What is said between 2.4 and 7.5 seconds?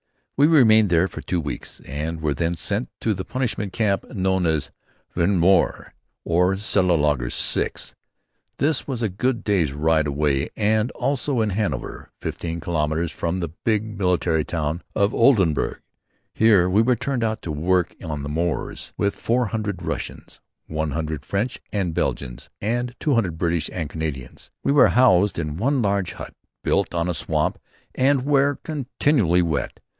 sent to the punishment camp known as Vehnmoor or Cellelaager